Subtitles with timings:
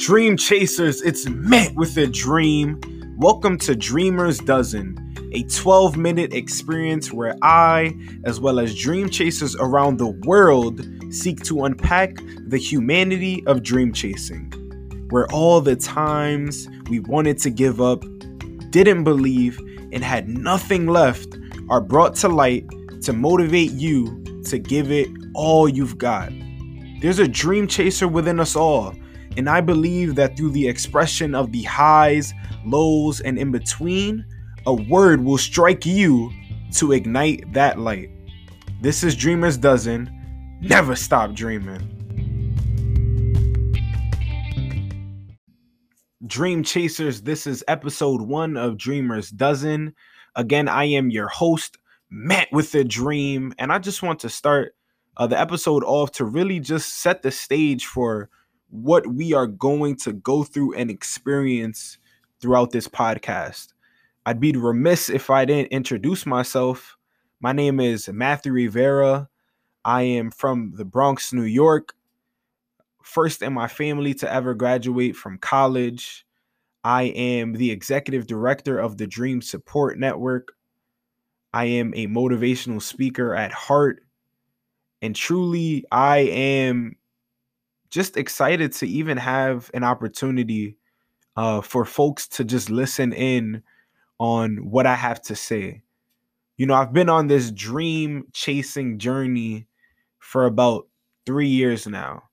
[0.00, 2.80] Dream Chasers, it's Matt with a dream.
[3.18, 4.96] Welcome to Dreamers Dozen,
[5.34, 7.94] a 12 minute experience where I,
[8.24, 10.80] as well as dream chasers around the world,
[11.12, 14.50] seek to unpack the humanity of dream chasing.
[15.10, 18.02] Where all the times we wanted to give up,
[18.70, 19.58] didn't believe,
[19.92, 21.36] and had nothing left
[21.68, 22.66] are brought to light
[23.02, 26.32] to motivate you to give it all you've got.
[27.02, 28.94] There's a dream chaser within us all
[29.36, 32.34] and I believe that through the expression of the highs,
[32.64, 34.24] lows, and in between,
[34.66, 36.32] a word will strike you
[36.74, 38.10] to ignite that light.
[38.80, 40.10] This is Dreamers Dozen.
[40.60, 41.96] Never stop dreaming.
[46.26, 49.94] Dream Chasers, this is episode one of Dreamers Dozen.
[50.36, 51.78] Again, I am your host,
[52.10, 54.74] Matt with a Dream, and I just want to start
[55.16, 58.28] uh, the episode off to really just set the stage for
[58.70, 61.98] what we are going to go through and experience
[62.40, 63.68] throughout this podcast.
[64.24, 66.96] I'd be remiss if I didn't introduce myself.
[67.40, 69.28] My name is Matthew Rivera.
[69.84, 71.94] I am from the Bronx, New York.
[73.02, 76.26] First in my family to ever graduate from college.
[76.84, 80.52] I am the executive director of the Dream Support Network.
[81.52, 84.02] I am a motivational speaker at heart.
[85.02, 86.96] And truly, I am
[87.90, 90.76] just excited to even have an opportunity
[91.36, 93.62] uh, for folks to just listen in
[94.18, 95.82] on what I have to say.
[96.56, 99.66] You know, I've been on this dream chasing journey
[100.18, 100.86] for about
[101.26, 102.24] three years now.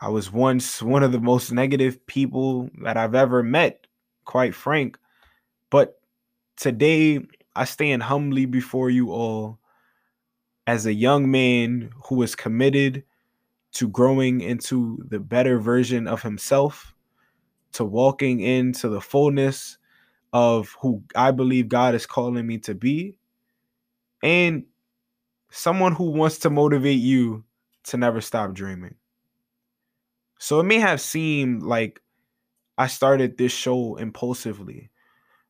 [0.00, 3.86] I was once one of the most negative people that I've ever met,
[4.24, 4.98] quite frank.
[5.70, 6.00] But
[6.56, 7.20] today,
[7.54, 9.60] I stand humbly before you all
[10.66, 13.04] as a young man who is committed
[13.74, 16.94] to growing into the better version of himself,
[17.72, 19.78] to walking into the fullness
[20.32, 23.18] of who I believe God is calling me to be,
[24.22, 24.64] and
[25.50, 27.44] someone who wants to motivate you
[27.84, 28.94] to never stop dreaming.
[30.38, 32.00] So it may have seemed like
[32.78, 34.90] I started this show impulsively,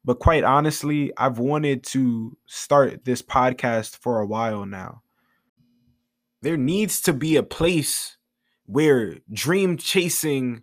[0.04, 5.02] but quite honestly, I've wanted to start this podcast for a while now
[6.44, 8.18] there needs to be a place
[8.66, 10.62] where dream chasing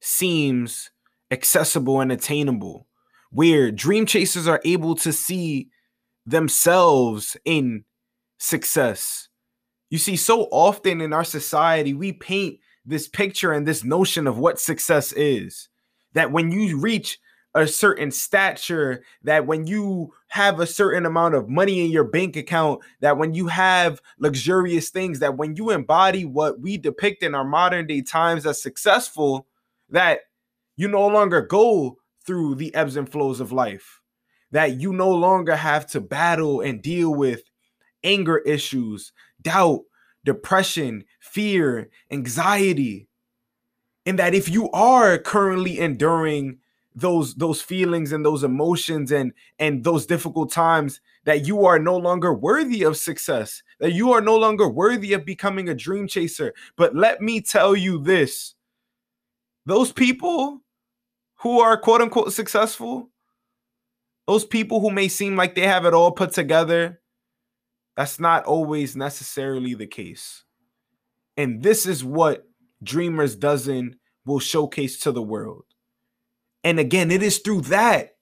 [0.00, 0.90] seems
[1.30, 2.86] accessible and attainable,
[3.30, 5.68] where dream chasers are able to see
[6.26, 7.84] themselves in
[8.38, 9.28] success.
[9.90, 14.38] You see, so often in our society, we paint this picture and this notion of
[14.38, 15.68] what success is.
[16.14, 17.18] That when you reach
[17.54, 22.36] a certain stature, that when you have a certain amount of money in your bank
[22.36, 27.34] account, that when you have luxurious things, that when you embody what we depict in
[27.34, 29.46] our modern day times as successful,
[29.88, 30.20] that
[30.76, 34.00] you no longer go through the ebbs and flows of life,
[34.52, 37.42] that you no longer have to battle and deal with
[38.04, 39.12] anger issues,
[39.42, 39.80] doubt,
[40.24, 43.08] depression, fear, anxiety.
[44.06, 46.58] And that if you are currently enduring
[47.00, 51.96] those those feelings and those emotions and and those difficult times that you are no
[51.96, 56.54] longer worthy of success that you are no longer worthy of becoming a dream chaser.
[56.76, 58.54] But let me tell you this.
[59.66, 60.60] Those people
[61.36, 63.10] who are quote unquote successful
[64.26, 67.00] those people who may seem like they have it all put together
[67.96, 70.44] that's not always necessarily the case.
[71.36, 72.46] And this is what
[72.82, 75.64] dreamers dozen will showcase to the world
[76.64, 78.16] and again, it is through that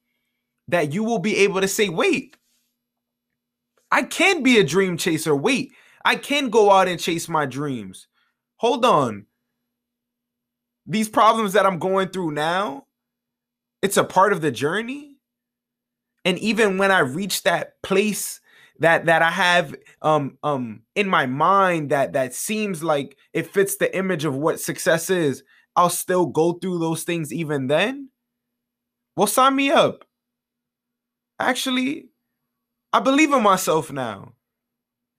[0.69, 2.37] that you will be able to say, wait,
[3.91, 5.35] I can be a dream chaser.
[5.35, 5.73] Wait,
[6.05, 8.07] I can go out and chase my dreams.
[8.57, 9.27] Hold on.
[10.87, 12.87] These problems that I'm going through now,
[13.83, 15.17] it's a part of the journey.
[16.25, 18.41] And even when I reach that place
[18.81, 23.77] that that I have um um in my mind that that seems like it fits
[23.77, 25.43] the image of what success is,
[25.77, 28.11] I'll still go through those things even then.
[29.19, 30.05] Well, sign me up.
[31.41, 32.11] Actually,
[32.93, 34.35] I believe in myself now.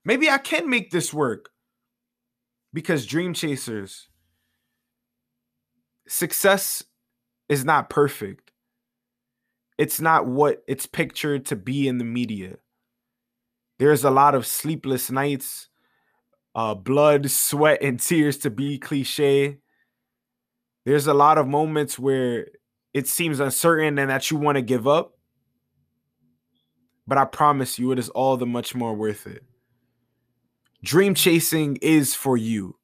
[0.06, 1.50] Maybe I can make this work.
[2.72, 4.08] Because dream chasers,
[6.08, 6.82] success
[7.50, 8.54] is not perfect.
[9.78, 12.56] It's not what it's pictured to be in the media.
[13.80, 15.68] There's a lot of sleepless nights,
[16.56, 19.58] uh, blood, sweat, and tears to be cliche.
[20.86, 22.48] There's a lot of moments where
[22.94, 25.18] it seems uncertain and that you want to give up.
[27.08, 29.44] But I promise you, it is all the much more worth it.
[30.84, 32.78] Dream chasing is for you,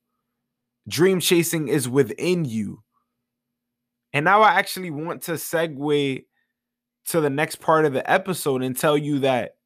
[0.87, 2.83] dream chasing is within you.
[4.13, 6.25] And now I actually want to segue
[7.07, 9.57] to the next part of the episode and tell you that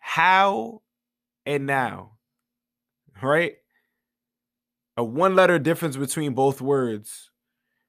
[0.00, 0.82] how
[1.44, 2.12] and now,
[3.22, 3.54] right?
[4.96, 7.30] A one letter difference between both words,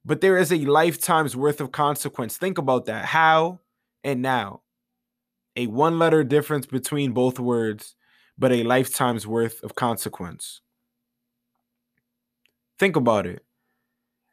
[0.08, 2.38] but there is a lifetime's worth of consequence.
[2.38, 3.04] Think about that.
[3.04, 3.60] How
[4.06, 4.62] and now.
[5.58, 7.96] A one letter difference between both words,
[8.38, 10.62] but a lifetime's worth of consequence.
[12.80, 13.44] Think about it.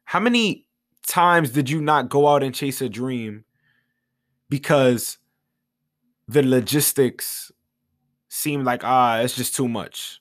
[0.04, 0.68] How many
[1.04, 3.44] times did you not go out and chase a dream
[4.48, 5.18] because
[6.28, 7.50] the logistics
[8.28, 10.20] seemed like ah it's just too much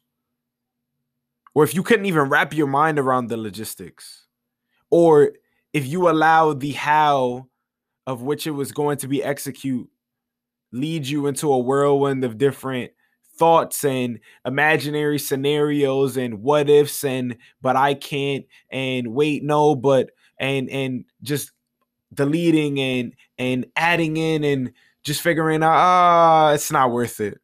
[1.55, 4.25] or if you couldn't even wrap your mind around the logistics
[4.89, 5.31] or
[5.73, 7.47] if you allow the how
[8.05, 9.89] of which it was going to be execute
[10.71, 12.91] lead you into a whirlwind of different
[13.37, 20.11] thoughts and imaginary scenarios and what ifs and but I can't and wait no but
[20.39, 21.51] and and just
[22.13, 24.73] deleting and and adding in and
[25.03, 27.39] just figuring out ah it's not worth it.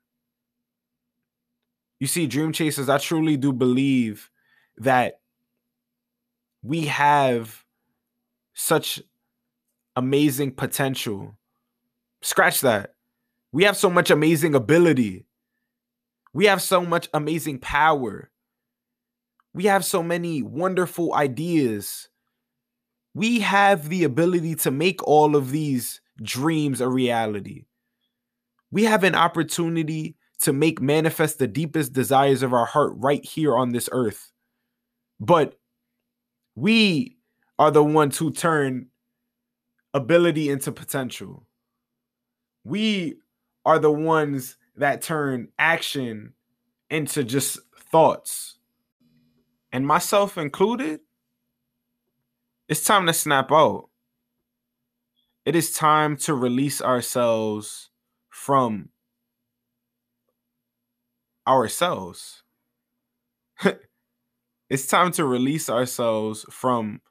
[1.99, 4.29] You see dream chasers i truly do believe
[4.77, 5.19] that
[6.63, 7.63] we have
[8.59, 9.01] such
[9.95, 11.37] amazing potential.
[12.21, 12.93] Scratch that.
[13.53, 15.25] We have so much amazing ability.
[16.33, 18.29] We have so much amazing power.
[19.53, 22.09] We have so many wonderful ideas.
[23.13, 27.65] We have the ability to make all of these dreams a reality.
[28.71, 33.55] We have an opportunity to make manifest the deepest desires of our heart right here
[33.55, 34.31] on this earth.
[35.19, 35.57] But
[36.55, 37.18] we
[37.59, 38.87] are the ones who turn
[39.93, 41.45] ability into potential.
[42.63, 43.17] We
[43.65, 46.33] are the ones that turn action
[46.89, 47.59] into just
[47.91, 48.57] thoughts.
[49.73, 51.01] And myself included,
[52.69, 53.89] it's time to snap out.
[55.45, 57.89] It is time to release ourselves
[58.29, 58.89] from
[61.45, 62.43] ourselves.
[64.69, 67.01] it's time to release ourselves from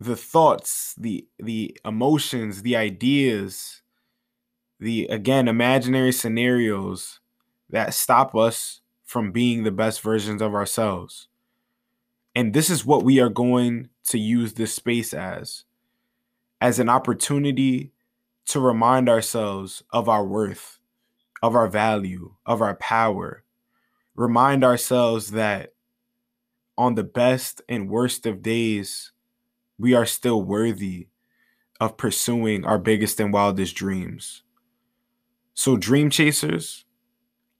[0.00, 3.82] the thoughts, the the emotions, the ideas,
[4.80, 7.20] the again imaginary scenarios
[7.68, 11.28] that stop us from being the best versions of ourselves.
[12.34, 15.64] And this is what we are going to use this space as
[16.60, 17.92] as an opportunity
[18.46, 20.78] to remind ourselves of our worth,
[21.42, 23.44] of our value, of our power.
[24.14, 25.74] Remind ourselves that
[26.76, 29.12] on the best and worst of days,
[29.80, 31.08] we are still worthy
[31.80, 34.42] of pursuing our biggest and wildest dreams.
[35.54, 36.84] So, dream chasers,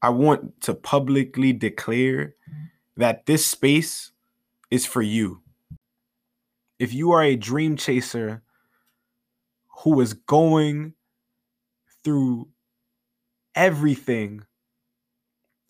[0.02, 2.34] I want to publicly declare
[2.96, 4.12] that this space
[4.70, 5.40] is for you.
[6.78, 8.43] If you are a dream chaser
[9.81, 10.93] who is going
[12.05, 12.49] through
[13.55, 14.44] everything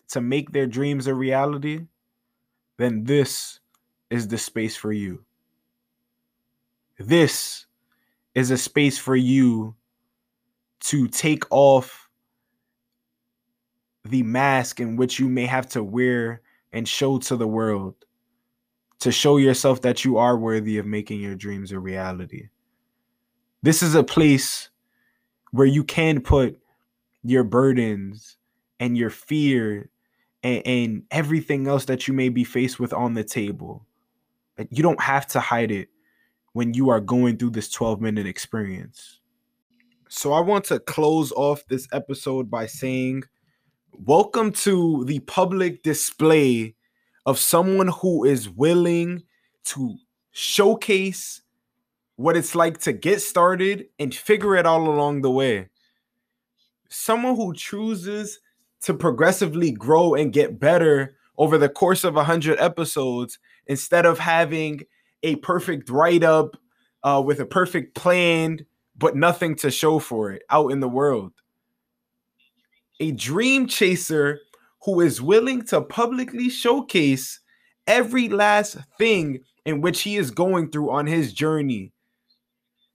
[0.09, 1.87] to make their dreams a reality,
[2.77, 3.61] then this
[4.09, 5.23] is the space for you.
[7.07, 7.65] This
[8.35, 9.75] is a space for you
[10.81, 12.09] to take off
[14.05, 17.95] the mask in which you may have to wear and show to the world
[18.99, 22.49] to show yourself that you are worthy of making your dreams a reality.
[23.63, 24.69] This is a place
[25.51, 26.59] where you can put
[27.23, 28.37] your burdens
[28.79, 29.89] and your fear
[30.43, 33.87] and, and everything else that you may be faced with on the table.
[34.69, 35.89] You don't have to hide it
[36.53, 39.19] when you are going through this 12 minute experience.
[40.09, 43.23] So I want to close off this episode by saying,
[43.93, 46.75] Welcome to the public display
[47.25, 49.23] of someone who is willing
[49.65, 49.95] to
[50.31, 51.41] showcase
[52.15, 55.69] what it's like to get started and figure it all along the way.
[56.89, 58.39] Someone who chooses
[58.83, 64.81] to progressively grow and get better over the course of 100 episodes instead of having
[65.23, 66.57] a perfect write up
[67.03, 68.65] uh, with a perfect plan,
[68.97, 71.33] but nothing to show for it out in the world.
[72.99, 74.39] A dream chaser
[74.83, 77.39] who is willing to publicly showcase
[77.87, 81.91] every last thing in which he is going through on his journey.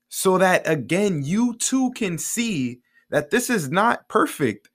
[0.09, 2.79] So that again, you too can see
[3.09, 4.69] that this is not perfect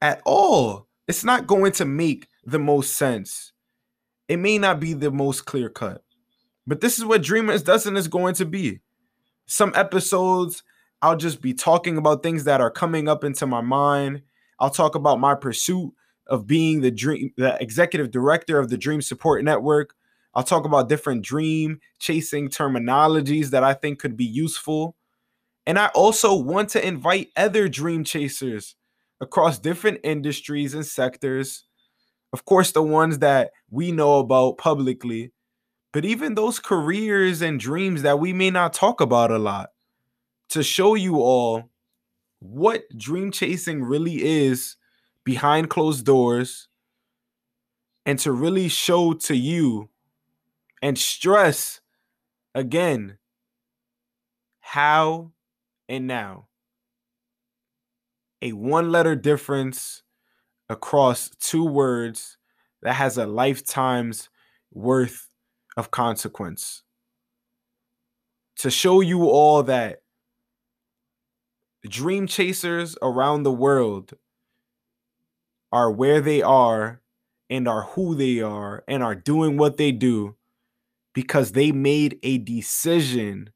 [0.00, 0.86] at all.
[1.06, 3.52] It's not going to make the most sense.
[4.28, 6.02] It may not be the most clear cut,
[6.68, 8.80] but this is what Dreamers Dozen is going to be.
[9.46, 10.62] Some episodes,
[11.02, 14.22] I'll just be talking about things that are coming up into my mind.
[14.60, 15.92] I'll talk about my pursuit
[16.26, 19.94] of being the dream the executive director of the dream support network
[20.38, 24.94] I'll talk about different dream chasing terminologies that I think could be useful.
[25.66, 28.76] And I also want to invite other dream chasers
[29.20, 31.64] across different industries and sectors.
[32.32, 35.32] Of course, the ones that we know about publicly,
[35.92, 39.70] but even those careers and dreams that we may not talk about a lot
[40.50, 41.70] to show you all
[42.40, 44.76] what dream chasing really is
[45.24, 46.68] behind closed doors
[48.06, 49.88] and to really show to you
[50.80, 51.80] and stress
[52.54, 53.18] again
[54.60, 55.32] how
[55.88, 56.46] and now
[58.40, 60.02] a one letter difference
[60.68, 62.36] across two words
[62.82, 64.28] that has a lifetime's
[64.72, 65.27] worth
[65.78, 66.82] of consequence.
[68.58, 70.02] To show you all that
[71.88, 74.12] dream chasers around the world
[75.70, 77.00] are where they are
[77.48, 80.34] and are who they are and are doing what they do
[81.14, 83.50] because they made a decision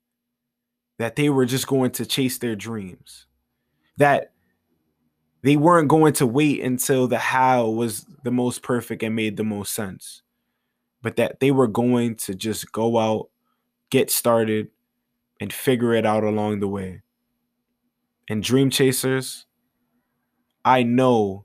[0.98, 3.26] that they were just going to chase their dreams.
[3.96, 4.32] That
[5.42, 9.44] they weren't going to wait until the how was the most perfect and made the
[9.44, 10.21] most sense,
[11.02, 13.28] but that they were going to just go out,
[13.90, 14.68] get started,
[15.40, 17.02] and figure it out along the way.
[18.28, 19.46] And Dream Chasers,
[20.64, 21.44] I know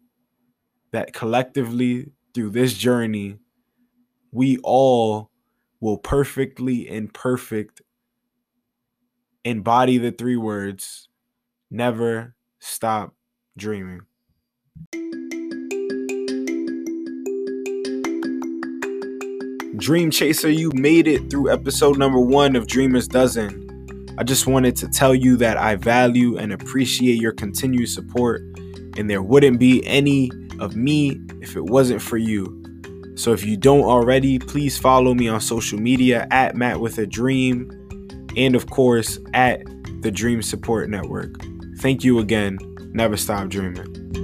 [0.91, 3.39] that collectively through this journey,
[4.31, 5.31] we all
[5.79, 7.81] will perfectly and perfect
[9.43, 11.09] embody the three words
[11.71, 13.15] never stop
[13.57, 14.01] dreaming.
[19.77, 24.15] Dream Chaser, you made it through episode number one of Dreamers Dozen.
[24.17, 28.41] I just wanted to tell you that I value and appreciate your continued support,
[28.97, 32.63] and there wouldn't be any of me if it wasn't for you.
[33.15, 37.05] So if you don't already, please follow me on social media at Matt with a
[37.05, 37.69] Dream
[38.35, 39.61] and of course at
[40.01, 41.35] the Dream Support Network.
[41.77, 42.57] Thank you again.
[42.93, 44.16] Never stop dreaming.